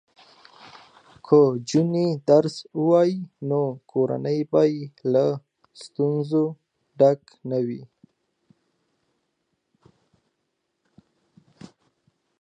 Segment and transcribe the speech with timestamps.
[1.27, 3.17] که نجونې درس ووایي
[3.49, 3.61] نو
[3.91, 4.61] کورنۍ به
[5.13, 5.25] له
[5.83, 6.43] ستونزو
[6.99, 7.83] ډکه نه وي.